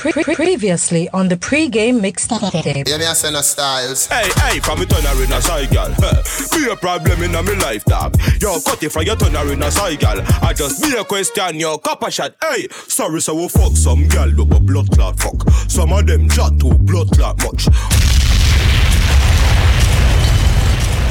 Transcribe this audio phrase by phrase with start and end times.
[0.00, 2.64] Pre- pre- previously on the pre-game mixtape.
[2.86, 4.06] Yeah, me a send a styles.
[4.06, 5.94] Hey, hey, from me turn her in a cycle.
[6.52, 8.16] Be a problem in a me life, dog.
[8.40, 10.20] Yo, cut it from your turn her in a cycle.
[10.42, 12.34] I just be a question, yo, copper shot.
[12.42, 15.48] Hey, sorry, so we fuck some girl, do a blood clot fuck.
[15.68, 17.68] Some of them chat too blood clot much.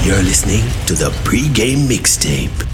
[0.06, 2.68] You're listening to the pre-game mixtape.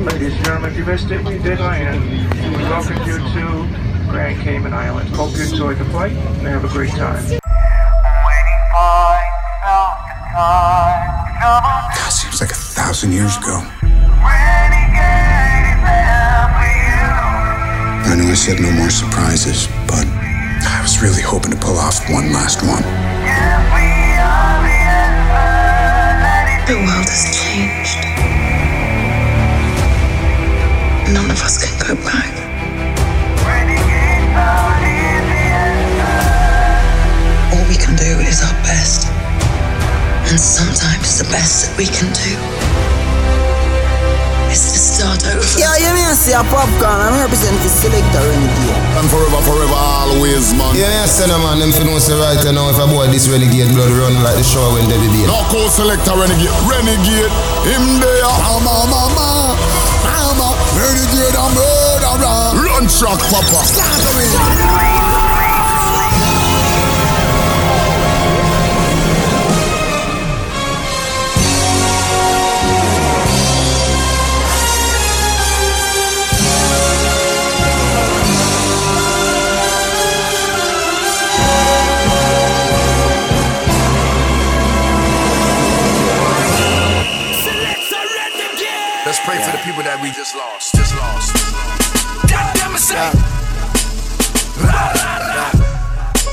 [0.00, 2.02] Ladies and gentlemen, if you missed it, we did land.
[2.56, 5.14] We welcome you to Grand Cayman Islands.
[5.16, 7.24] Hope you enjoyed the flight and have a great time.
[11.40, 13.62] God, seems like a thousand years ago.
[18.04, 22.10] I know I said no more surprises, but I was really hoping to pull off
[22.10, 22.82] one last one.
[26.66, 28.04] The world has changed.
[31.14, 32.49] None of us can go back.
[38.10, 39.06] Do is our best.
[40.26, 42.34] And sometimes the best that we can do
[44.50, 45.46] is to start over.
[45.54, 48.82] Yeah, you mean see a popcorn, I'm representing the selector renegade.
[48.98, 50.74] And forever, forever, always, man.
[50.74, 52.86] Yeah, me a send a man, them fi know say right you know if a
[52.90, 55.30] boy this renegade blood run like the show when Debbie beat.
[55.30, 57.30] No cool selector renegade, renegade,
[57.62, 58.26] him there.
[58.42, 59.54] Mama, mama,
[60.02, 62.58] mama, renegade and murderer.
[62.58, 63.62] Run track, papa.
[63.62, 65.19] Start
[89.60, 90.74] the people that we just lost.
[90.74, 91.36] Just lost.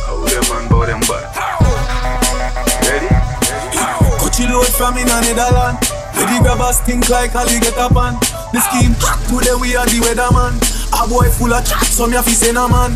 [0.07, 1.27] Oh, them man, bow them butt.
[2.87, 3.11] Ready?
[4.19, 5.75] Coachy load from in a Netherland.
[6.15, 8.15] Lady grabbers think like Ali get up on.
[8.55, 8.95] The scheme
[9.27, 10.55] today we are the weatherman.
[10.95, 12.95] A boy full of chat, some ya fi send a man.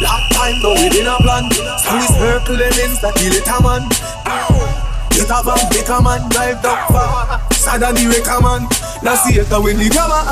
[0.00, 1.44] Long time though we didn't plan.
[1.84, 3.84] So we circle the lens that the little man.
[5.12, 7.40] Get a van, get a man, drive down far.
[7.52, 8.68] Sada the wrecker man.
[9.02, 10.22] Now see it when the grabber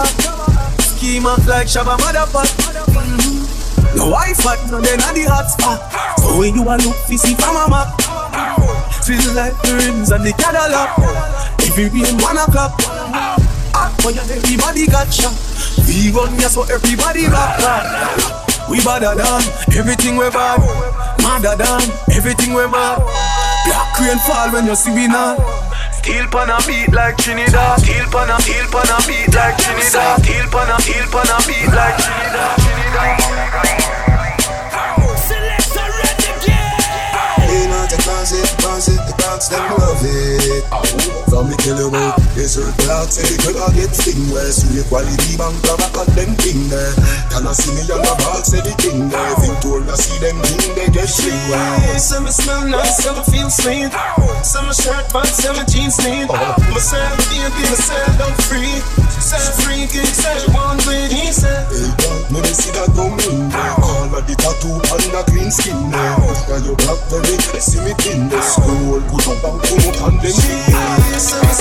[0.83, 2.65] Scheme up like Shabba motherfucker.
[2.95, 3.97] Mm-hmm.
[3.97, 5.79] No Wi-Fi, no then at the hot spot.
[6.19, 7.95] So when you a look, you see from a map.
[9.05, 10.97] Feel like the rims and the Cadillac.
[11.63, 12.75] Every rain one o'clock.
[13.77, 15.37] Ah, but everybody got shot.
[15.87, 17.85] We run yeah, so everybody back back.
[18.67, 19.43] We badder than
[19.77, 20.59] everything we bad.
[21.21, 21.85] Madder than
[22.17, 22.99] everything we bad.
[23.69, 25.37] Black rain fall when you see we now.
[26.04, 27.81] Steel pan a beat like Trinidad.
[27.81, 30.20] Steel pan a steel pan a beat like Trinidad.
[30.20, 32.60] Steel pan a steel pan a beat like Trinidad.
[33.65, 33.94] Lean
[38.25, 40.65] out the closet, closet, the dogs them love it.
[41.29, 45.37] From me kill you out, desert dogs say the girl get sting where sweet quality
[45.37, 46.95] bank grab a cut them thing there.
[47.29, 49.34] Can I see me on the ball say the thing there?
[49.61, 51.99] Told I see them thing they get sling where.
[51.99, 53.93] Some smell nice, some feel sweet.
[54.41, 56.29] Some shirt, but some jeans neat.
[56.73, 58.81] Myself, baby, myself, I'm free.
[59.21, 61.65] Set free, get set one with he said.
[61.73, 63.75] Hey dog, me see that come in there.
[63.81, 66.17] All of the tattoo on the clean skin there.
[66.45, 69.01] Now you blackberry, see me in the school.
[69.11, 71.53] Put up and put up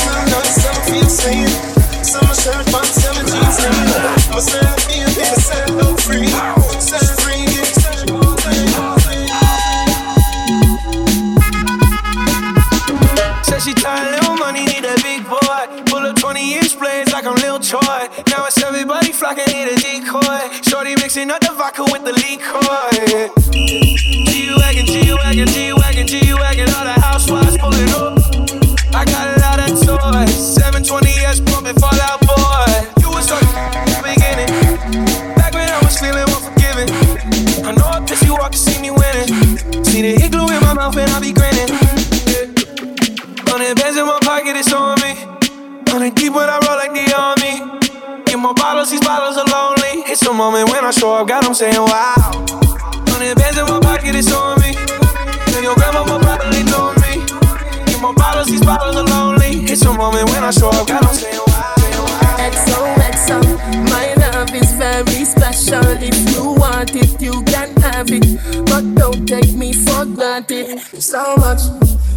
[58.74, 59.70] Are lonely.
[59.70, 60.90] It's a moment when I show up.
[60.90, 61.40] I'm saying.
[62.42, 63.38] XOXO,
[63.92, 65.86] my love is very special.
[66.02, 68.26] If you want it, you can have it.
[68.66, 70.80] But don't take me for granted.
[70.80, 71.62] So much,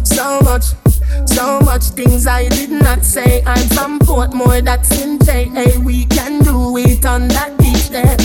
[0.03, 0.65] so much.
[1.27, 3.43] So much things I did not say.
[3.45, 5.77] I'm from Portmore, that's in JA.
[5.79, 8.17] We can do it on that beach there.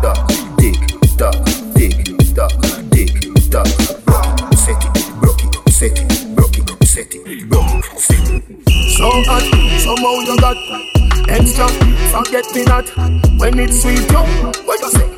[0.00, 0.26] Duck,
[0.56, 0.80] dick,
[1.18, 1.36] duck,
[1.74, 2.52] dick, duck,
[2.88, 3.12] dick,
[3.50, 3.66] duck.
[4.56, 6.19] Set it, broke it, set it
[7.04, 8.42] broke it, set it, broke it, set.
[8.96, 9.44] So hot,
[9.80, 10.56] somehow you got
[11.28, 11.68] extra,
[12.10, 12.88] forget me not
[13.38, 14.10] when it's sweet.
[14.10, 14.22] Yo,
[14.64, 15.08] what you say?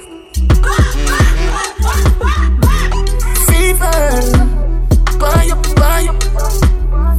[3.47, 3.91] Fever,
[5.19, 6.23] buy up, buy up.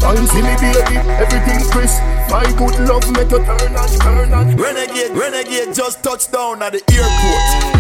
[0.02, 2.02] Fine, see me baby, everything crisp.
[2.30, 4.56] My good love make you turn on, turn on.
[4.56, 7.74] Renegade, renegade just touched down at the airport.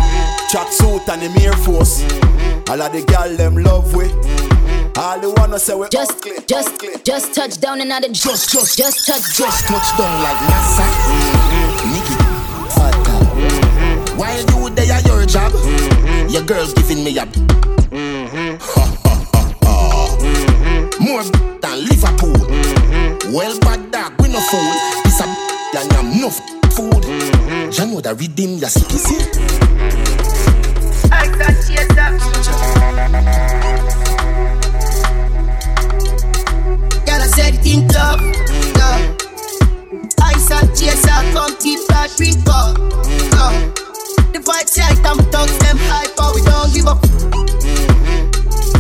[0.73, 2.01] Suit and the Air Force.
[2.69, 4.05] All of the gal them love we.
[4.95, 7.01] All the wanna say we just, ugly, just, ugly.
[7.03, 10.85] just touch down and the Just, just, just touch, Just touch down like NASA.
[10.85, 11.93] Mm-hmm.
[11.93, 12.15] Nikki,
[12.77, 13.21] fatal.
[13.33, 14.17] Mm-hmm.
[14.17, 16.29] While you there at your job, mm-hmm.
[16.29, 17.25] your girl giving me a.
[17.25, 19.83] Ha ha ha ha.
[20.99, 22.37] More than Liverpool.
[23.33, 24.61] Well, bad dog, we no fool.
[25.05, 27.03] It's a and I'm no food.
[27.73, 29.17] You know that redeem your city.
[31.11, 31.92] I got Girl,
[37.53, 38.19] I in club.
[38.77, 39.13] Yeah.
[40.25, 42.77] Ice and chaser, come keep that drink up.
[43.37, 43.53] Yeah.
[44.33, 47.05] The vibes right, I'm thugs, them high, but we don't give up.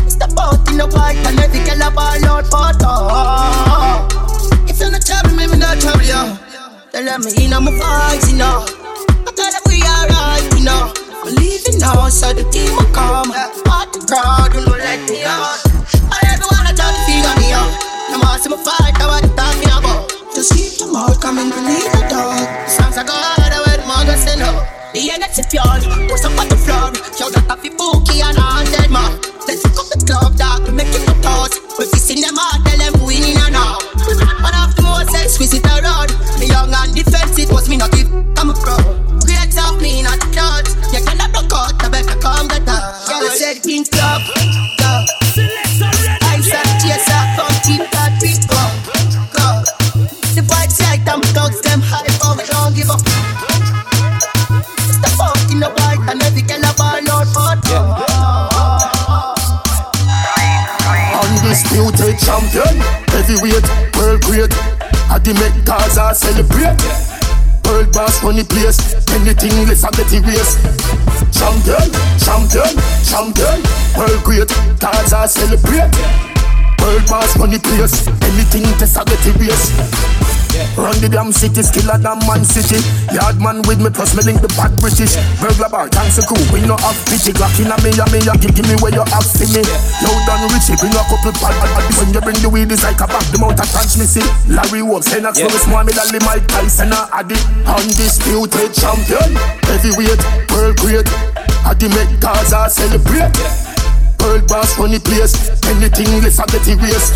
[0.09, 4.09] Step out in the white and every girl a ball Lord for talk.
[4.67, 6.37] If you're not trouble, me not trouble you.
[6.91, 8.65] They let me in on my vibes, you know.
[8.65, 10.93] I tell them we are alright, you know.
[11.23, 13.31] Believe it now, so the team will come.
[13.65, 15.72] Part the crowd, you know, let me out.
[24.03, 24.51] I the say no.
[24.91, 25.63] The energy pure,
[26.11, 26.91] what's up on the floor?
[27.15, 28.62] Yo, that a fi bookie and a
[68.23, 68.79] Boss place,
[69.11, 70.57] anything less I get erased.
[71.35, 72.71] Champion, champion,
[73.03, 73.59] champion,
[73.97, 74.47] world great.
[74.79, 75.91] Gaza celebrate.
[76.79, 77.05] World
[77.37, 79.25] run the place, anything less I get
[80.53, 80.77] erased.
[80.77, 82.79] Run the damn city, skiller than man city.
[83.13, 85.17] Yard man with me, plus me link the bad British.
[85.41, 87.33] Burglar bar, thanks a crew, we no have pity.
[87.33, 89.61] Glock in a me, a me, a give me where you have see me.
[90.05, 91.85] Low down richie, bring a couple pad, pad, pad.
[91.97, 94.25] When you bring the weed, it's like a back, the mouth a transmission.
[94.49, 95.49] Larry Wolf, Senax, yeah.
[95.63, 97.37] small, me lally, Mike Tyson, a addy.
[97.65, 99.33] Undisputed champion,
[99.65, 100.21] heavyweight,
[100.53, 101.09] world great.
[101.65, 103.72] I make Gaza celebrate.
[104.23, 105.35] World boss the place,
[105.67, 107.13] anything less I get erased.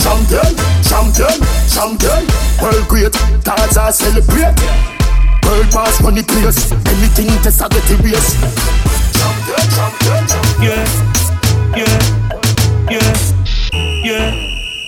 [0.00, 1.36] Champion, champion,
[1.68, 2.24] champion,
[2.60, 3.12] world great,
[3.44, 4.56] Gaza celebrate.
[5.44, 8.40] World boss the place, anything less I get erased.
[9.12, 10.24] Champion, champion,
[10.64, 10.84] Yeah,
[11.76, 12.21] yeah, yeah,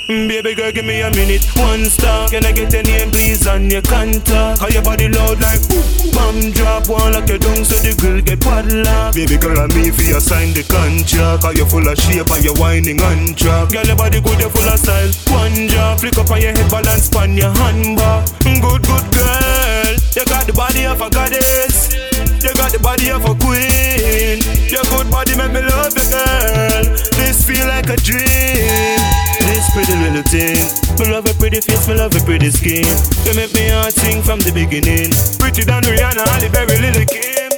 [0.07, 2.29] Baby girl, give me a minute, one star.
[2.29, 4.61] Can I get your name, please, and your contact?
[4.61, 5.65] How your body loud like
[6.13, 9.15] bomb drop, one like your dung, so the girl get padlock.
[9.15, 11.45] Baby girl, I'm me for you sign the contract.
[11.49, 13.73] Are you full of shape and you're whining on track?
[13.73, 15.09] Girl, your body good, you're full of style.
[15.33, 18.29] One drop, flick up on your head, balance on your handbar.
[18.45, 19.89] Mm, Good, good girl,
[20.21, 21.97] you got the body of a goddess.
[22.45, 24.45] You got the body of a queen.
[24.69, 26.85] Your good body make me love you, girl.
[27.17, 29.34] This feel like a dream.
[29.65, 30.61] This pretty little thing.
[30.99, 32.85] Me love your pretty face, me love your pretty skin.
[33.25, 35.09] You make me heart sing from the beginning.
[35.41, 37.49] Pretty than Rihanna, Halle Berry, Lily Kim.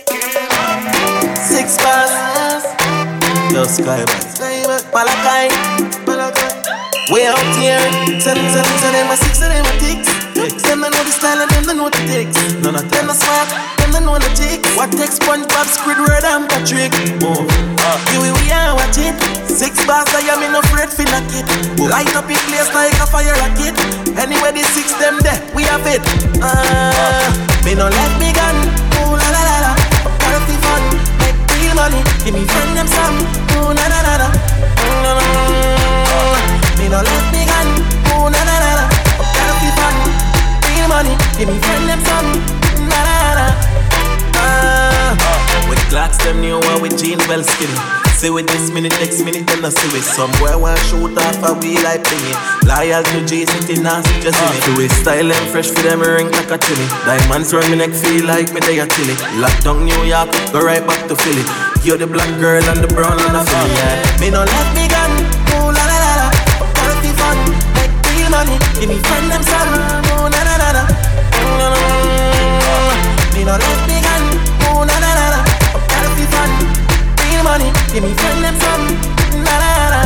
[1.43, 2.63] Six bars.
[3.51, 4.07] Yo, Sky,
[4.95, 5.51] Malachi.
[7.11, 7.83] Way out here.
[8.21, 10.63] Send, send, send them a six, send them a ticks.
[10.63, 12.39] Them they know the style and them they know the ticks.
[12.63, 13.49] None of them are smart,
[13.79, 14.71] them they know the ticks.
[14.79, 16.93] What takes SpongeBob, Squidward and Patrick?
[17.23, 17.43] Oh,
[17.83, 19.15] uh, here we are, watch it.
[19.51, 21.47] Six bars, I am in no afraid for knock it.
[21.81, 23.75] Light up in place like a fire rocket.
[24.15, 26.03] Anyway, the six them there, we have it.
[26.39, 27.27] Uh,
[27.65, 28.57] me no let me gun.
[29.03, 29.73] Ooh la la la la.
[30.23, 30.83] Party fun,
[31.23, 32.03] make real money.
[32.23, 33.19] Give me friend them some.
[33.59, 33.96] Ooh la la
[41.37, 42.31] Give me friend them some.
[42.89, 43.49] La la la.
[44.41, 47.77] Uh, with clocks them new one with jeans well skinny.
[48.17, 51.37] See with this minute, next minute, then I see with some boy want shoot off
[51.45, 52.33] a wheel like thingy.
[52.65, 54.57] Loyal to J City, now just see me.
[54.65, 56.89] Do it style and fresh for them ring like a chili.
[57.05, 59.13] Diamonds round me neck feel like me they a chili.
[59.37, 61.45] Lock down New York, go right back to Philly.
[61.85, 63.77] You're the black girl and the brown and the Philly.
[63.77, 64.21] Yeah.
[64.25, 65.13] Me no let me gun,
[65.53, 66.29] ooh la la la la.
[66.81, 67.37] Party fun,
[67.77, 68.57] make real money.
[68.81, 69.69] Give me friend them son,
[70.17, 70.85] ooh na na na na.
[73.35, 74.25] Me no let me gun,
[74.69, 75.41] ooh na na na na.
[75.89, 76.51] Party fun,
[77.21, 77.71] real money.
[77.93, 78.83] Give me friend them son,
[79.45, 80.01] na na na.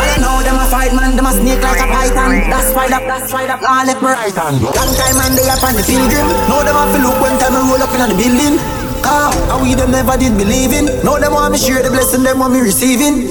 [0.00, 2.48] I know them a fight man, them a snake like a python.
[2.52, 4.60] That's why that, that's why that all left me right hand.
[4.60, 6.26] Long time man, they up on the pilgrim.
[6.48, 8.56] Know them a feel look when time I roll up in the building.
[9.02, 10.84] Ah, and we them never did believe in.
[11.00, 13.24] Know them want me share the blessing, them want me receiving.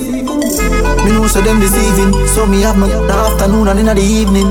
[1.06, 2.10] Me know so them deceiving.
[2.34, 4.50] So me have my afternoon and in the evening.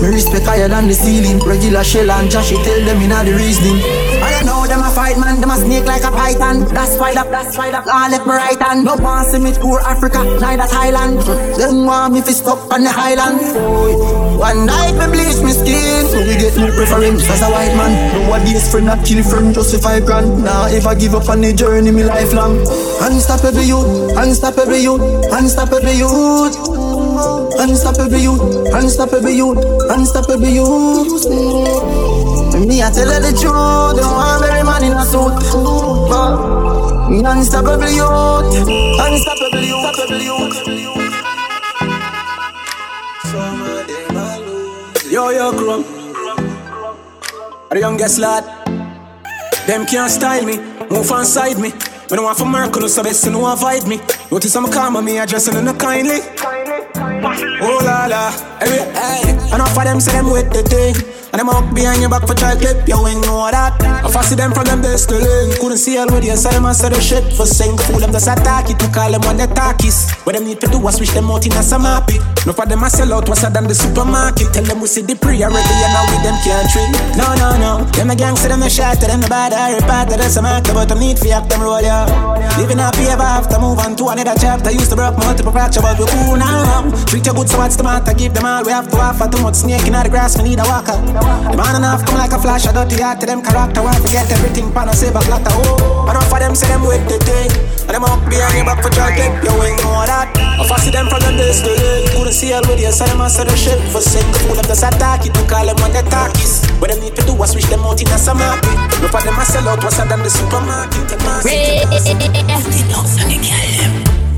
[0.00, 1.38] Me respect higher than the ceiling.
[1.40, 3.80] Regular shell and Josh, tell them in the reasoning.
[4.20, 6.64] I know them a fight man, them a snake like a python.
[6.72, 8.84] That's why that, that's why that all left me right hand.
[8.84, 11.20] No want see me tour Africa, neither Thailand.
[11.56, 13.40] Them want me fi stop on the highland.
[14.40, 17.92] One night me bleach me skin, so we get more preference as a white man.
[18.16, 20.44] Nowadays friend not kill friend just for five grand.
[20.44, 22.64] Nah, if I give up on the journey, me lifelong.
[23.04, 25.02] Unstoppable youth, unstoppable youth,
[25.32, 26.89] unstoppable youth.
[27.58, 28.40] Unstoppable youth,
[28.72, 29.58] unstoppable youth,
[29.90, 31.24] unstoppable youth.
[32.66, 35.32] Me I tell her the truth, don't want every man in a suit.
[37.10, 38.54] Unstoppable youth,
[39.00, 41.00] unstoppable youth, unstoppable youth.
[45.10, 45.84] Yo, yo, crew.
[47.70, 48.44] The youngest lad.
[49.66, 50.58] Them can't style me,
[50.90, 51.72] move on side me.
[52.08, 54.00] When I want for Mercury, so best to know avoid me.
[54.32, 56.20] Notice I'm calm me, addressing them kindly.
[57.62, 58.30] Oh la la,
[58.60, 59.54] hey, hey.
[59.54, 60.94] Enough of them say them with the thing.
[61.32, 63.78] And them up behind your back for child clip, you ain't know that.
[63.78, 65.54] I fancy them from them best to learn.
[65.62, 67.78] Couldn't see all with you, so them answer the shit for sing.
[67.86, 70.10] Fool them just attack it, to call them when they talkies.
[70.26, 72.18] What them need to do was switch them out in a some happy.
[72.46, 74.50] No for them a sell out, what's than the supermarket.
[74.50, 76.90] Tell them we see the pre already, and now with them can't treat.
[77.14, 77.84] No, no, no.
[77.94, 80.90] Them a gangster, them a shot, them a bad, I repart, that's a mark, but
[80.90, 82.10] them need for act them roll, yeah.
[82.58, 84.70] Living happy ever after, move on to another chapter.
[84.74, 86.90] Used to broke multiple fracture, but we cool now.
[87.06, 88.14] Treat you good, so what's the matter?
[88.14, 89.30] Give them all we have to offer.
[89.30, 90.98] Too much snake in the grass, we need a walker.
[91.20, 93.82] The man enough come like a flash, I dirty heart to them character.
[93.82, 95.50] Why forget everything, pan a save a clatter.
[95.52, 97.50] Oh, enough for them say them with the thing.
[97.90, 100.30] And them up behind your back for try clip, you ain't know that.
[100.36, 102.06] I fancy them from them days to day.
[102.14, 104.26] Couldn't see all with you, so them answer the shit for sing.
[104.46, 106.62] Fool them just attack it, to call them when they talkies.
[106.78, 108.70] What them need to do was switch them out in a some happy.
[109.02, 111.10] Look for them a sell out, what's than the supermarket.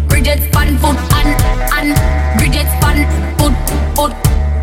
[0.08, 1.30] Bridget fan foot and
[1.76, 2.98] and Bridget fan
[3.38, 3.54] foot
[3.96, 4.14] foot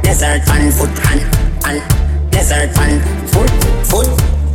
[0.03, 1.21] Desert fan foot and
[1.65, 2.08] and
[2.39, 3.51] Desert fan foot
[3.83, 4.07] foot.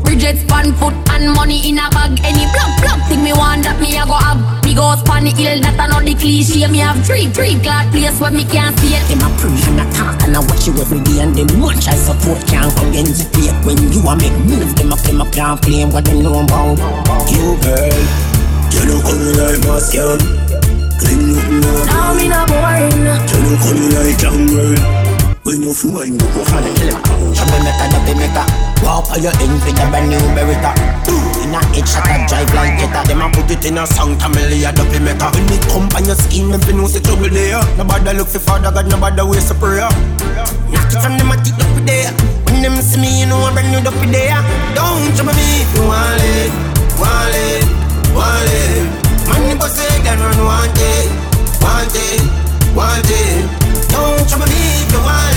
[0.08, 2.16] Bridget fan foot and money in a bag.
[2.24, 4.40] Any plug plug thing me want that me a go have.
[4.64, 6.64] Me go span the hill that I know the cliche.
[6.72, 9.04] Me have three three glad place where me can't see it.
[9.12, 11.20] Them a preach and a talk and I watch you every day.
[11.20, 14.72] And them much I support can't come against the plate When you a make move
[14.80, 16.80] them up them up can't play What them know about.
[17.28, 18.00] You girl
[18.72, 20.24] You look on me like my skin
[21.04, 22.16] Clean looking up Now.
[22.16, 22.96] Me not boring.
[22.96, 25.03] You look on me like young girl
[25.44, 26.96] When you you go find a killer.
[26.96, 28.48] Meka, dabby meka
[28.80, 30.72] Walk on your end with a brand new Beretta
[31.44, 33.04] In a head shot a drive like Jetta.
[33.04, 36.08] Them a put it in a song Tamale a dabby meka When it come on
[36.08, 39.52] your skin, them fi know say trouble there Nobody look for father God, nobody waste
[39.52, 39.84] a prayer.
[40.72, 42.08] Knock it from them a tick up there
[42.48, 44.40] When them see me, you know a brand new duppy there.
[44.72, 45.68] Don't trouble me.
[45.76, 46.52] You want it,
[46.96, 47.68] want it,
[48.16, 48.88] want it
[49.28, 51.12] Man, you say them run want it,
[51.60, 52.24] want it,
[52.72, 53.44] want it
[53.92, 55.28] Don't trouble me you want.
[55.28, 55.33] it,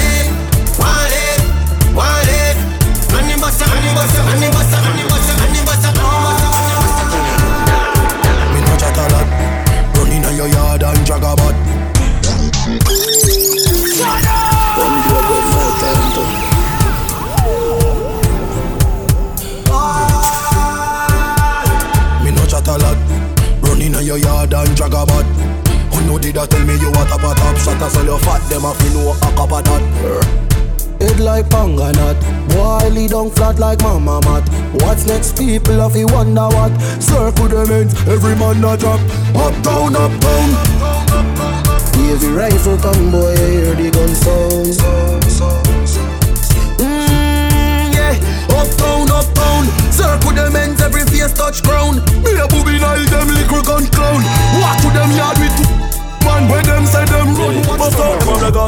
[26.48, 27.82] tell me you what up a top shot?
[27.82, 29.84] I sell your fat, them a fi know a cup of that.
[31.00, 32.18] Head like panganat,
[32.50, 34.48] boy lead down flat like mama mat.
[34.82, 35.38] What's next?
[35.38, 36.74] People of you wonder what?
[37.02, 39.00] Circle them ends, every man a drop.
[39.36, 40.50] Up down, up down.
[42.08, 45.27] Heavy rifle come, boy, hear the gun sound.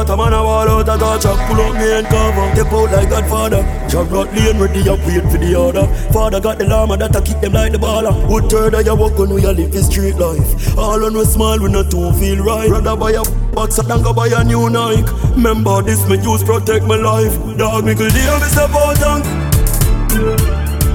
[0.00, 2.54] Out on man, a wall out a charge up, pull up me and cover.
[2.54, 3.62] Step out like Godfather.
[3.88, 5.86] Jog out lane ready, I wait for the order.
[6.12, 8.14] Father got the llama that I keep them like the baller.
[8.28, 10.78] Would third of your walk on we live the street life.
[10.78, 12.70] All on we smile, we not too feel right.
[12.70, 15.04] Rather buy a box than go buy a new Nike.
[15.36, 17.34] Remember this me use protect my life.
[17.58, 19.24] Dog me could deal with support and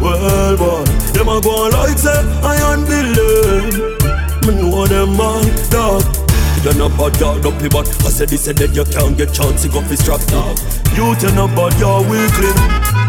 [0.01, 0.83] well, boy,
[1.13, 3.95] them a go like say I unbelieve.
[4.45, 6.24] Me know them man, dog.
[6.65, 9.61] You're not bad, you're dumpy, but I said this and then you can't get chance
[9.61, 10.57] to go for strap dog.
[10.97, 12.57] You tell not bad, you're weakling.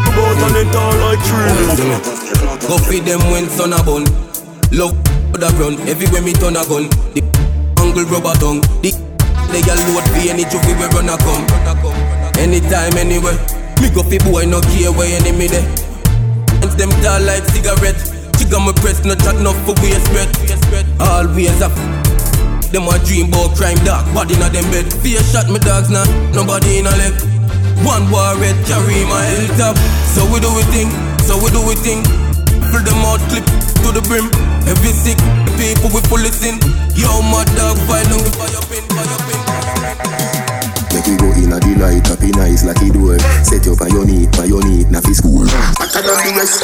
[0.05, 1.73] About on it all like trees.
[2.69, 4.05] Go feed them when sun a bun.
[4.69, 4.93] Love
[5.33, 6.85] the run, everywhere me turn a gun.
[7.17, 7.25] The
[7.81, 8.61] angle rubber tongue.
[8.85, 8.93] The
[9.49, 11.41] they a load for any trophy we run a come.
[12.37, 13.41] Anytime, anywhere.
[13.81, 15.65] Me go fi boy, no care where enemy there.
[16.61, 17.97] And them tall like cigarette.
[18.37, 20.85] Chicken my press, no chat, no for waste spread.
[21.01, 21.73] Always a
[22.71, 24.91] them a dream about crime dark, body in them bed.
[25.01, 27.13] Fear shot me dogs now, nobody in a leg.
[27.85, 29.77] One war red carry my head top.
[30.11, 30.89] So we do we thing,
[31.23, 32.03] so we do we thing.
[32.73, 33.45] Fill them out, clip
[33.85, 34.27] to the brim.
[34.67, 35.17] Every sick
[35.55, 36.59] people we pull it in.
[36.97, 39.39] Yo, my dog, violent, fire pin, fire pin.
[40.91, 43.21] Make we go in a delight, happy nice like he do it.
[43.45, 45.45] Set you on your knee, on your knee, na fi school.
[45.79, 46.59] Better than the rest.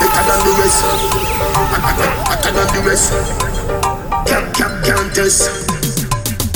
[0.00, 0.84] Better than the rest.
[2.28, 3.49] Better than the rest.
[4.26, 5.70] Can't, can't, can't.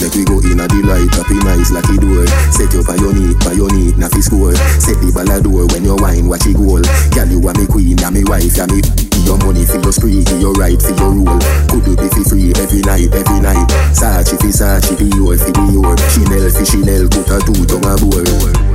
[0.05, 2.29] Make we go in a delight, happy nice like he do it.
[2.53, 4.53] Set you on your knee, on your na fi score.
[4.77, 6.85] Set the ball a door when you wine, watch it goal.
[7.17, 8.85] Girl, you are me queen, ya me wife, ya me.
[9.25, 11.41] Your money for your spree, give your right for your rule.
[11.73, 13.65] Could you be fi free every night, every night?
[13.97, 15.97] Sachi fi Sachi, fi your fi the your.
[16.13, 18.25] Chanel fi Chanel, put a two tongue a boy.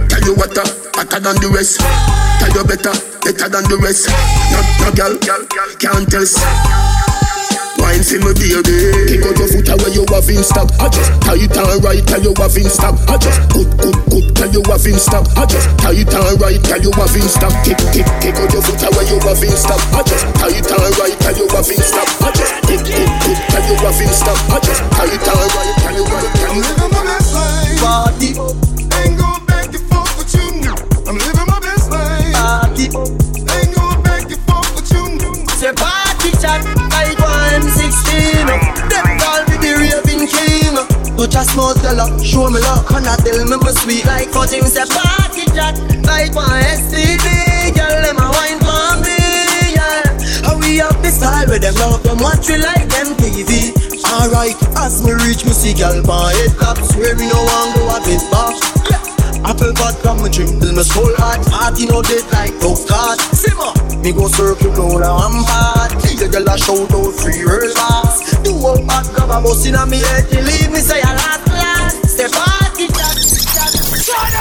[0.10, 0.66] Tell you what, uh,
[0.98, 1.78] better than the rest.
[2.42, 4.10] Tell you better, better than the rest.
[4.50, 5.14] No, no, girl,
[5.78, 6.42] can't test.
[7.80, 8.76] Wine for me baby.
[9.08, 12.04] Kick out your foot away you have in stock I just tie it on right
[12.06, 15.26] tell you have in stock I just good good good tell you have in stock
[15.40, 18.52] I just tie it on right tell you have in stock Kick kick kick out
[18.52, 21.48] your foot away you have in stock I just tie it on right tell you
[21.50, 24.82] have in stock I just good good good tell you have in stock I just
[24.92, 26.62] tie it on right tell you right tell you.
[26.62, 27.34] Living my best
[27.80, 28.69] Party
[41.30, 44.66] Touch a small fella, show me love, and I tell me my sweet like cutting.
[44.66, 47.70] Say party chat like one STD.
[47.78, 50.50] Girl, them a wine for me, yeah.
[50.50, 53.78] And we have the style where them love them watch we like them TV.
[54.10, 57.94] Alright, as me reach me see girl pan head top, swear me no want go
[57.94, 58.58] a bit back.
[59.46, 63.20] Apple vodka me drink till me soul hot Heart you know dead like tough card
[63.32, 63.72] Simmer
[64.04, 67.40] Me go circle round a one part The girl a shout out free
[67.72, 71.12] fast Do up hot grab a bus inna me head You leave me say a
[71.20, 73.18] last last Step party chat
[73.54, 73.72] chat
[74.06, 74.34] Shut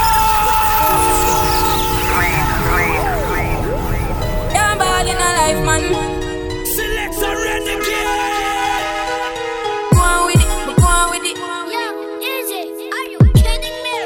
[4.53, 5.83] Yeah, I'm ball in a life, man.
[6.75, 8.09] Select a renegade.
[9.93, 11.39] Go on with it, go on with it.
[12.97, 13.97] Are you kidding me?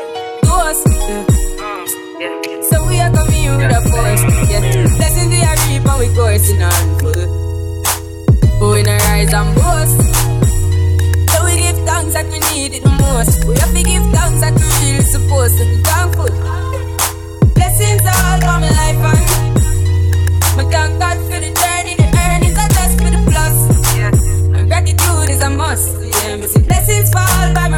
[0.43, 0.87] Ghost.
[0.87, 1.25] Mm,
[2.21, 2.63] yeah.
[2.69, 4.23] So we are coming in with a force.
[4.51, 4.61] Yeah.
[4.97, 7.02] Blessing the reap and we coursing on
[9.23, 9.99] rise and boast.
[11.31, 13.45] So we give thanks that we need it the most.
[13.45, 16.31] We have to give thanks that we really supposed to be thankful.
[17.55, 22.73] Blessings all for my life and my thank God for the journey, the earnings, and
[22.75, 23.57] just for the plus.
[24.57, 25.89] And gratitude is a must.
[26.03, 27.69] Yeah, blessings fall by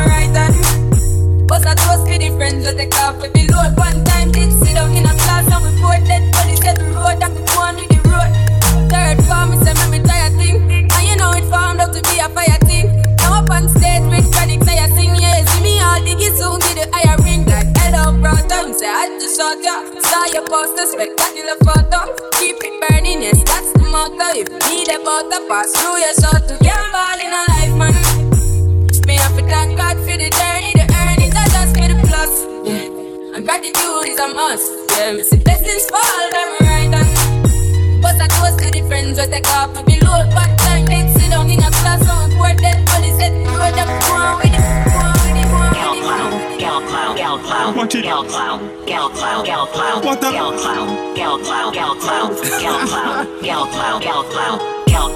[34.14, 34.98] gratitude is a must.
[34.98, 38.02] Yeah, me see blessings fall by my right hand.
[38.02, 40.30] But I toast to the friends where take off me load.
[40.34, 43.88] But time did sit down in a class on court, then police said, road up,
[44.06, 46.60] go with it, go with it, go with it.
[46.60, 51.94] Gal clown, gal clown, gal clown, gal clown, gal clown, gal clown, gal clown, gal
[51.96, 55.10] clown, gal clown, gal clown, gal clown, gal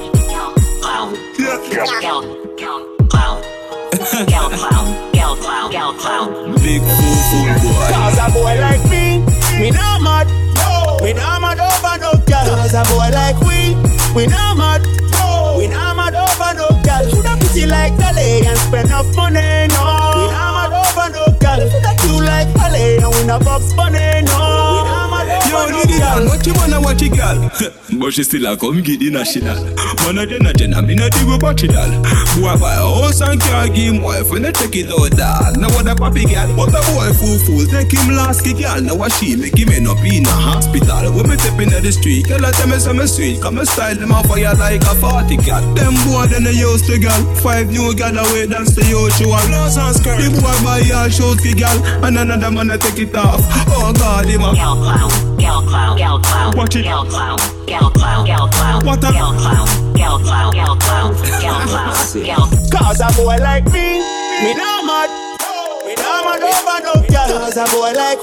[0.80, 2.22] clown, gal
[2.58, 3.42] gal clown,
[4.26, 6.28] gal clown, gal clown, gal clown.
[6.62, 7.88] Big fool, fool boy.
[7.90, 9.04] Cause a boy like me,
[9.58, 10.26] me not mad.
[10.58, 10.98] No.
[11.02, 12.46] We not mad over no girl.
[12.54, 13.74] Cause a boy like we,
[14.14, 14.82] we not mad.
[15.18, 15.56] No.
[15.58, 17.04] We not mad over no girl.
[17.10, 19.84] Shoulda pretty like Dolly and spend enough money, no.
[20.18, 21.60] We not mad over no girl.
[21.70, 24.47] Shoulda cute Marley, and we not Bugs Bunny, no.
[25.48, 26.24] We not mad Yo, over Diddy, girl.
[26.28, 27.38] what you wanna watch it, girl?
[28.00, 29.56] but she still a come get the national.
[30.04, 31.88] Man, I didn't attend, I mean, I did go watch it, all.
[32.36, 35.56] Boy, buy a house and car, give him wife, when I take it out, dad.
[35.56, 38.80] Now what a papi, girl, but a boy fool fool, take him last kick, girl.
[38.80, 41.12] Now what she make him end up in a hospital.
[41.16, 43.96] When me step in the street, girl, I tell me some sweet, come and style
[43.96, 45.64] them off fire like a party cat.
[45.76, 47.22] Them boy, then they used to, girl.
[47.40, 49.40] Five new girl away, that's the usual.
[50.18, 53.40] The boy buy a shoes, girl, and another man I take it off.
[53.72, 56.82] Oh God, him a Gal clown, gal clown, gal clown, Watch it.
[56.84, 61.60] gal clown, gal clown, gal clown, What a- gal clown, gal clown, gal clown, gal
[61.66, 63.98] clown, gal Cause a boy like me,
[64.42, 65.10] me not mad.
[65.86, 67.38] Me not mad over no girl.
[67.38, 68.18] Cause a boy like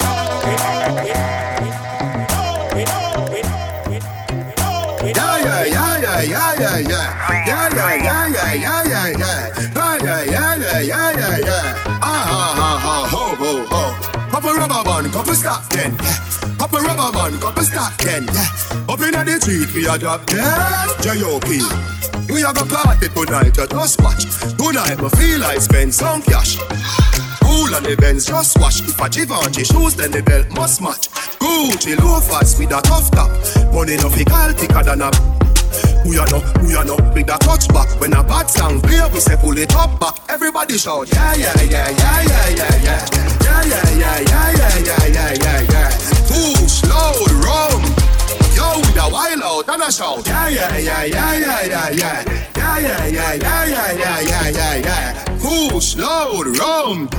[4.06, 7.46] Yeah, yeah, yeah, yeah, yeah, yeah, yeah.
[7.46, 9.50] Yeah, yeah, yeah, yeah, yeah, yeah, yeah.
[9.76, 12.00] Yeah, yeah, yeah, yeah, yeah, yeah, yeah.
[12.02, 14.30] Ah, ha, ha, ha, ho, ho, ho.
[14.32, 15.96] Pop a rubber band, couple stock then.
[17.06, 18.26] Rubber band, couple stock then.
[18.34, 18.90] Yeah.
[18.90, 21.62] Up inna the street, we a drop dead J.O.P.
[22.34, 24.26] We a party tonight, you just watch.
[24.58, 26.58] Tonight, me feel like spend some cash.
[27.46, 28.82] Cool on the Benz, just wash.
[28.82, 31.10] If a Givenchy shoes, then the belt must match.
[31.38, 33.30] Gucci loafers with a tough top.
[33.72, 35.12] Money no fi call thicker than a
[36.04, 39.20] who ya know, who ya know, with a touchback When a bad sound clear, we
[39.20, 43.06] say pull it up back Everybody shout, yeah, yeah, yeah, yeah, yeah, yeah, yeah
[43.42, 45.90] Yeah, yeah, yeah, yeah, yeah, yeah, yeah, yeah, yeah
[46.28, 47.82] Push, load, rum
[48.56, 52.24] Yo, with a wild out and a shout Yeah, yeah, yeah, yeah, yeah, yeah, yeah
[52.56, 57.10] Yeah, yeah, yeah, yeah, yeah, yeah, yeah, yeah, yeah Push, load, rum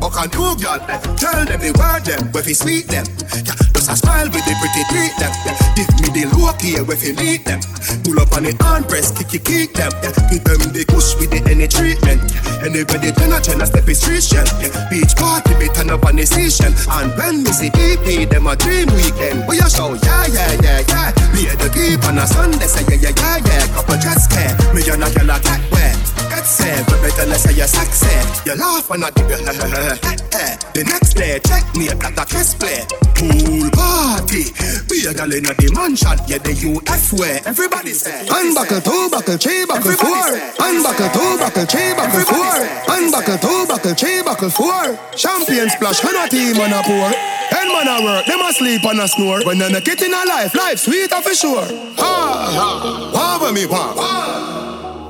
[0.00, 0.96] Buck and two girl, eh.
[1.20, 3.04] tell them the word them, where fi sweet them.
[3.44, 5.28] Yeah, just a smile with the pretty treat them.
[5.44, 7.60] Yeah, give me the low key where fi meet them.
[8.08, 9.92] Pull up on the hand press, kick kick kick them.
[10.00, 12.24] Yeah, give them the kush with the any treatment.
[12.32, 14.48] Yeah, anybody turn a turn a step is Christian.
[14.64, 16.72] Yeah, beach party me turn up on the station.
[16.96, 19.44] And when we see EP, them a dream weekend.
[19.44, 21.12] We oh, a show, yeah yeah yeah yeah.
[21.36, 23.68] We at the deep on a Sunday, say yeah yeah yeah yeah.
[23.76, 26.00] Couple just care, me and a girl a get wet.
[26.32, 28.08] Get set, but better let's say you're sexy.
[28.48, 29.36] You laugh when I give you
[29.90, 32.86] The next day, check me at a kiss play.
[33.18, 34.54] Pool party.
[34.86, 37.42] Be a girl in the mansion, yeah, the UF way.
[37.42, 38.22] Everybody say.
[38.30, 40.30] Unbuckle two, buckle three, buckle four.
[40.62, 42.54] Unbuckle two, buckle three, buckle four.
[42.86, 44.94] Unbuckle two, buckle three, buckle four.
[45.18, 47.10] Champion splash, when a team on a pour.
[47.50, 49.42] Ten man a work, them a sleep and a snore.
[49.42, 51.66] When they make it in a life, life sweet for sure.
[51.98, 52.14] Ha
[52.54, 53.98] ha, wah with me wah.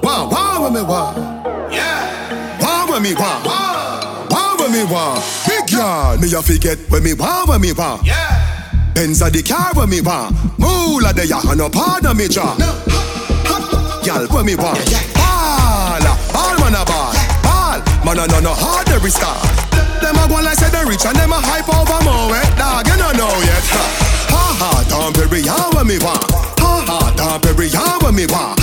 [0.00, 1.12] Wah wah with me wah.
[1.68, 2.56] Yeah.
[2.64, 3.59] Wah with me wah.
[4.70, 5.18] Wah me wah.
[5.48, 7.98] Big yard, me a forget when me wah with me wah.
[8.04, 8.94] Yeah.
[8.94, 10.30] Benz a the car when me wah.
[10.58, 12.54] Moolah de ya, and no pardon me jaw.
[14.06, 14.78] Y'all when me want
[15.12, 16.00] Ball,
[16.32, 17.12] ball man a ball
[17.44, 19.36] Ball, man a no no hard every star
[20.00, 22.48] Them a go like say they rich and them a hype over more eh?
[22.56, 23.60] Dog, you no know yet
[24.32, 28.24] Ha ha, Tom Perry, how when me want Ha ha, Tom Perry, how when me
[28.24, 28.56] want.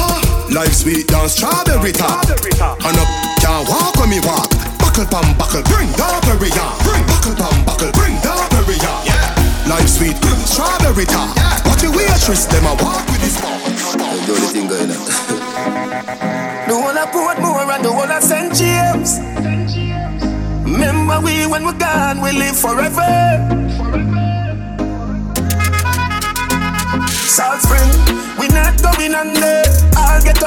[0.50, 4.57] Life sweet down strawberry top And up can't walk when me walk
[4.98, 9.70] Buckle pam buckle, bring the Perry on Bring buckle pam buckle, bring the Perry on
[9.70, 11.38] Life sweet, strawberry top
[11.70, 15.06] Watch your waitress, them a walk with this ball The only thing going on.
[16.66, 18.50] The whole of Portmore and the whole of St.
[18.58, 19.22] James.
[20.66, 23.06] Remember we when we're gone, we live forever.
[27.06, 27.94] Salt Spring,
[28.42, 29.62] we not going under.
[29.94, 30.47] I'll get on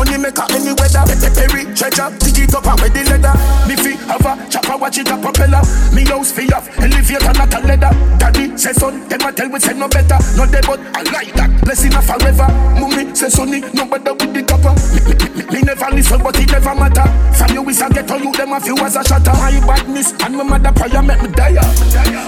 [0.00, 1.04] money maker any weather.
[1.04, 3.36] Pe- Perry treasure, dig it up and with the leather.
[3.68, 5.60] Me fi have a chopper, watch it a propeller.
[5.92, 7.92] Me house fi off, elevator not a leather.
[8.16, 10.16] Daddy say son, them a tell we say no better.
[10.40, 12.48] No they but I like that, blessing a forever.
[12.80, 14.72] Mummy say sonny, no better with the copper.
[14.96, 17.04] Me, me, me, me never listen, but it never matter.
[17.36, 19.36] From you is a get on you, them a few as a shatter.
[19.36, 21.60] My badness and my mother prayer make me die.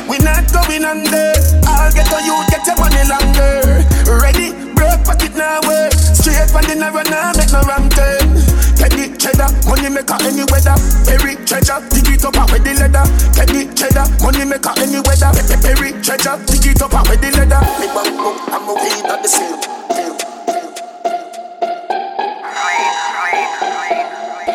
[0.05, 1.33] We not going under.
[1.65, 3.81] I'll get on you, get your money longer.
[4.21, 6.02] Ready, broke pocket now work.
[6.23, 8.39] Straight from the narrow now, make no wrong turn.
[8.79, 10.79] Teddy cheddar, money maker any weather.
[11.03, 13.03] Perry treasure, dig it up and with the leather.
[13.35, 15.35] Teddy cheddar, money maker any weather.
[15.67, 17.59] Perry treasure, dig it up and with the leather.
[17.83, 19.59] Me bang boom, I'm a weed the same.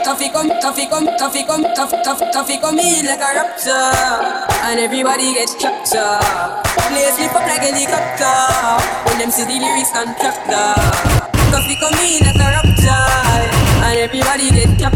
[0.07, 3.91] Toffee come, toffee come, toffee come, toff, toff, toffee come in like a raptor
[4.63, 9.59] And everybody gets chopped up Play slip up like a helicopter When them see the
[9.59, 13.01] lyrics contractor Toffee come in like a raptor
[13.85, 14.93] And everybody get up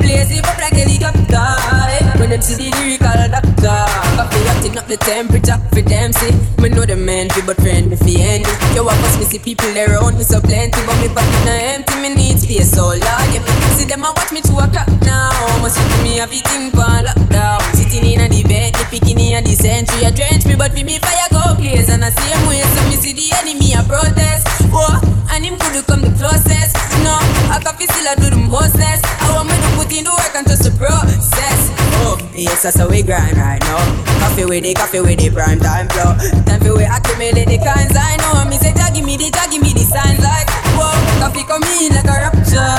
[0.00, 3.84] Play slip up like helicopter When them see the lyrical doctor
[4.16, 6.32] Coffee acting up the temperature for them see.
[6.60, 8.50] Me know the man fi but friend me fi envy.
[8.74, 11.94] Yo, I must me see people around me so plenty, but me pocket na empty.
[12.02, 13.00] Me need space so Lord.
[13.00, 15.32] Yeah, people see them a watch me to a clock now.
[15.62, 17.60] Must see me have it in lockdown.
[17.74, 20.82] Sitting in a the bed, the bikini and the century I drench me, but fi
[20.84, 22.60] me fire go blaze and I see same way.
[22.60, 24.46] So me see the enemy I protest.
[24.72, 25.09] Oh,
[25.40, 26.76] and him could come the closest.
[27.00, 27.16] No,
[27.48, 29.02] I can feel still I do the mostest.
[29.24, 31.72] I want me to put in the work and just the process.
[32.04, 33.80] Oh, yes, that's how we grind right now.
[34.20, 36.12] Coffee with the coffee with the prime time flow.
[36.44, 38.44] Time for we accumulate the kinds I know.
[38.52, 40.92] Me say, give me the, give me the signs like, whoa,
[41.24, 42.76] coffee come in like a rapture.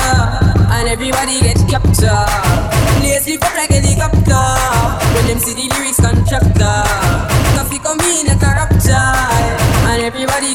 [0.70, 2.30] And everybody get captured.
[3.02, 4.46] Play sleep up like a helicopter.
[5.18, 6.78] When them see the lyrics contractor.
[7.58, 9.10] Coffee come in like a rapture.
[9.90, 10.54] And everybody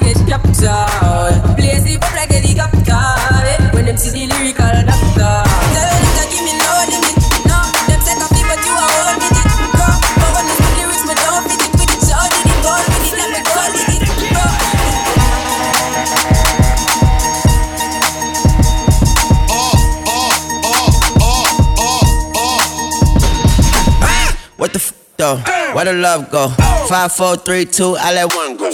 [4.08, 5.36] When the lyrical doctor.
[5.76, 7.16] Tell them to give me no limit.
[7.44, 7.60] No,
[7.92, 9.48] them say coffee, but you are all with it.
[9.76, 9.84] Bro,
[10.16, 12.00] but when it's lyrics, me don't fit it with it.
[12.08, 14.08] So did it, all with it, let me go with it.
[14.32, 14.48] Bro.
[24.08, 24.40] Ah!
[24.56, 25.36] What the f though?
[25.76, 26.48] Where the love go?
[26.88, 28.70] Five, four, three, two, I let one go.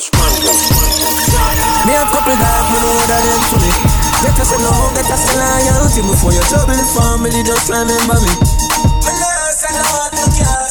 [1.85, 3.92] Me have couple dog, me know that them for me.
[4.23, 8.31] Get us alone, get us loyalty before you trouble family, just remember me.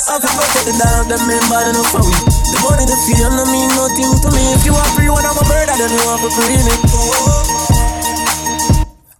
[0.08, 2.16] I can go take the dog, them remember enough for we.
[2.48, 4.56] The money, the feel, no mean nothing to me.
[4.56, 6.74] If you want free one, I'm a murder, then you want to free me.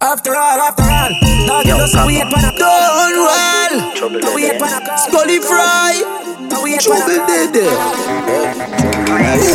[0.01, 1.13] After all, after all,
[1.45, 3.73] dog, you just wait for the Done well.
[4.33, 6.23] Wait for the Scully fry.
[6.81, 7.53] Trouble dead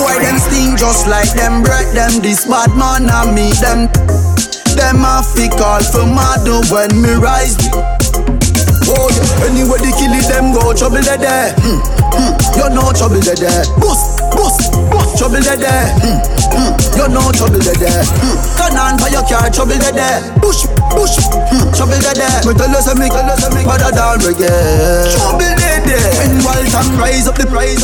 [0.01, 3.91] Why them sting just like them bread them This bad man I meet them
[4.79, 7.59] Them a fi call for mad when me rise
[8.87, 11.83] Oh yeah, anyway the kill them go trouble they there hmm.
[12.15, 12.39] Hmm.
[12.55, 16.23] You know trouble they there Boost, boost, boost trouble they there hmm.
[16.55, 16.73] Hmm.
[16.95, 18.07] You know trouble they there.
[18.55, 21.75] Gun on for your car trouble they there Push, push, hmm.
[21.75, 24.55] trouble they there Me tell you say me, tell you say me Better than reggae
[25.11, 27.83] Trouble they there When Walton rise up the price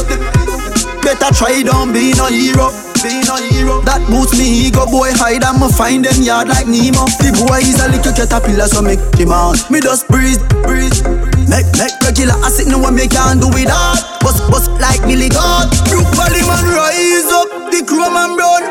[1.02, 2.83] Better try don't be no hero
[3.28, 3.80] no hero.
[3.84, 5.12] That boosts me ego boy.
[5.12, 7.04] Hide and me find them yard like Nemo.
[7.20, 9.60] The boy is a little caterpillar so make him out.
[9.70, 10.96] Me just breathe, breathe.
[11.44, 14.00] Make, make regular acid know what me can do with that.
[14.24, 17.68] Bust, bust like Billy God Brook Valley man rise up.
[17.68, 18.64] The crew man brown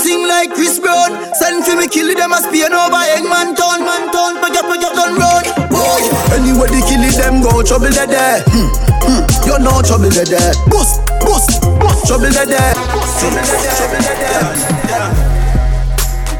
[0.00, 1.12] Sing like Chris Brown.
[1.36, 3.84] Send for me kill them a spear over Eggman town.
[3.84, 6.00] Man town, pick up, pick up, done road Boy,
[6.32, 8.72] anyway they kill them go trouble they there hmm.
[9.04, 9.22] Hmm.
[9.44, 11.60] You know trouble they there bust, bust
[12.06, 14.64] Trouble they there Trouble they there, trouble they there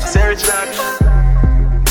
[0.07, 0.69] Sarah Jack.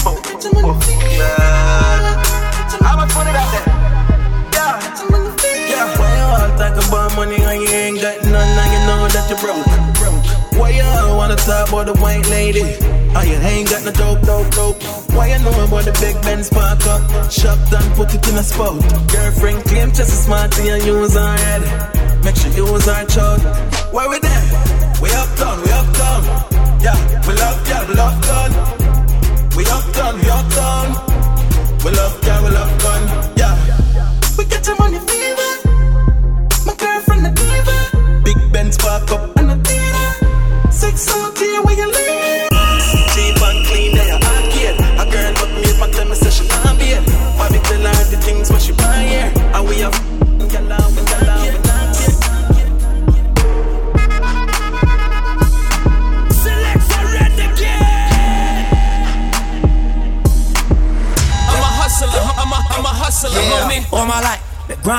[0.06, 0.22] Oh,
[0.64, 0.80] oh,
[1.18, 2.88] nah.
[2.88, 3.68] How much money that there?
[4.56, 4.80] Yeah.
[5.68, 6.00] Yeah.
[6.00, 9.28] Why you all talk about money and you ain't got none and you know that
[9.28, 9.68] you're broke?
[10.58, 12.78] Why you all wanna talk about the white lady?
[13.16, 14.84] Oh, you ain't got no dope, dope, dope.
[15.12, 17.32] Why you know about the big Benz park up?
[17.32, 18.80] Shop done, put it in a spot.
[19.12, 22.03] Girlfriend claim just as smart and you use her head.
[22.24, 23.42] Make sure you was her child.
[23.92, 24.44] Where we there?
[25.02, 26.24] We up uptown, we uptown.
[26.82, 28.52] Yeah, we love, yeah, we love gun.
[29.58, 30.88] We uptown, we uptown.
[31.84, 33.02] We love, yeah, we love gun.
[33.36, 33.56] Yeah.
[34.38, 35.52] We get your money fever.
[36.66, 38.22] My girlfriend a diva.
[38.24, 40.72] Big Benz park up and a theater.
[40.72, 42.53] Six here where you live.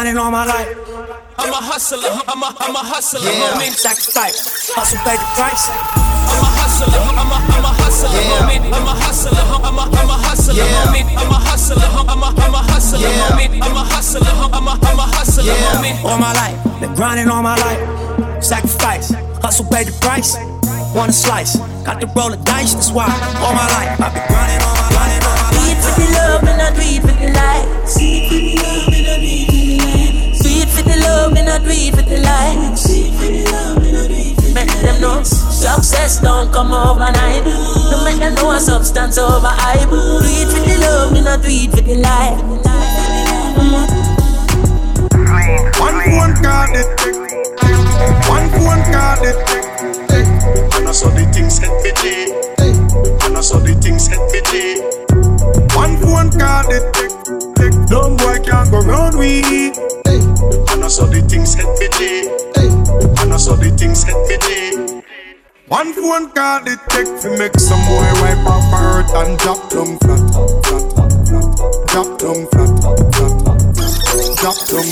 [0.04, 0.68] Grinding all my life.
[1.38, 3.56] I'm a hustler, I'm a, I'm a hustler, Yeah.
[3.56, 3.72] homie.
[3.72, 5.64] Sacrifice, hustle pay the price.
[6.28, 8.60] I'm a hustler, I'm a, I'm a hustler, homie.
[8.68, 9.32] I'm a hustler,
[9.64, 10.68] I'm a, I'm a hustler, Yeah.
[10.84, 11.08] homie.
[11.16, 13.32] I'm a hustler, I'm a, I'm a hustler, Yeah.
[13.32, 13.48] homie.
[13.64, 15.96] I'm a hustler, I'm a, I'm a hustler, homie.
[16.04, 18.44] All my life, been grinding all my life.
[18.44, 19.08] Sacrifice,
[19.40, 20.36] hustle pay the price.
[20.94, 21.56] Want a slice,
[21.88, 23.08] got to roll the dice, that's why.
[23.40, 25.24] All my life, I've been grinding all my life.
[25.48, 27.94] Do it for the love and not do it for the likes.
[27.96, 29.23] Do it for the love and not do it for the
[31.58, 32.88] not do it for the likes.
[34.54, 37.44] Make them know success don't come overnight.
[37.44, 39.88] No make them know a substance over hype.
[39.88, 42.42] Do it for the love and not do it for the likes.
[45.78, 46.88] One phone call it.
[48.26, 49.38] One phone call it.
[50.74, 52.34] And I saw the things hit me.
[53.26, 54.82] And I saw the things hit me.
[55.74, 56.82] One phone call it.
[57.88, 59.14] Dumb boy can't go round
[60.22, 62.31] and I saw the things hit me deep.
[63.20, 65.05] And I saw the things hit me deep.
[65.68, 69.98] One phone call it take to make some boy wipe off her and drop down
[69.98, 70.22] flat,
[70.66, 70.87] flat,
[71.27, 73.43] flat, drop down flat, flat
[74.44, 74.85] drop down.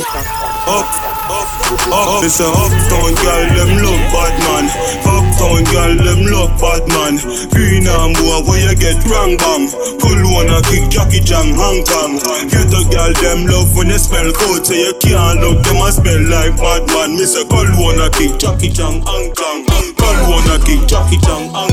[0.64, 0.88] Up,
[1.28, 1.48] up,
[1.92, 2.24] up.
[2.24, 4.64] It's a uptown girl, them love bad man.
[5.04, 7.20] Uptown girl, them love bad man.
[7.52, 9.68] Green and boy, where you get wrong bang.
[10.00, 12.16] Pull one a kick Jackie Chan Hong Kong.
[12.48, 15.92] Get a girl, them love when you smell good, so you can't look them a
[15.92, 17.20] smell like bad man.
[17.20, 19.68] Miss a call one a kick Jackie Chan Hong Kong.
[20.00, 21.71] Call one a kick Jackie Chan Hong Kong.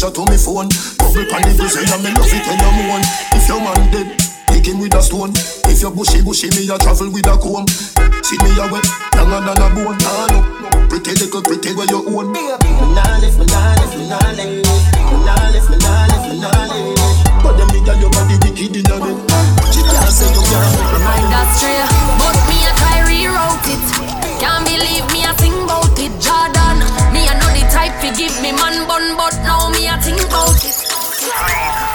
[0.00, 0.68] Picture to me phone.
[0.96, 3.04] Bubble on the say you me love it tell you moan.
[3.36, 4.08] If your man dead,
[4.48, 5.36] pick him with a stone.
[5.68, 7.68] If you bushy bushy me a travel with a comb.
[8.24, 8.86] See me a wet,
[9.20, 10.00] longer than a bone.
[10.00, 10.40] Ah no,
[10.88, 12.32] pretty little pretty where you own.
[12.32, 16.24] Me nah live, me nah live, me nah live, me nah live, me nah live,
[16.32, 16.96] me nah live.
[17.44, 19.20] But them me tell you body wicked in a bed.
[19.68, 21.04] She can't say you can't.
[21.04, 21.76] My industry,
[22.16, 23.84] but me a try rewrote it.
[24.40, 25.59] Can't believe me a sing
[27.98, 31.89] forgive give me man bun, but now me I think about it.